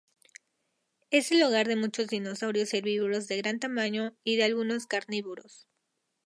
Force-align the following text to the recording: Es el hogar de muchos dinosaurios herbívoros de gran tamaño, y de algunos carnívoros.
Es 1.11 1.31
el 1.31 1.43
hogar 1.43 1.67
de 1.67 1.75
muchos 1.75 2.07
dinosaurios 2.07 2.73
herbívoros 2.73 3.27
de 3.27 3.37
gran 3.37 3.59
tamaño, 3.59 4.15
y 4.23 4.35
de 4.35 4.45
algunos 4.45 4.87
carnívoros. 4.87 5.67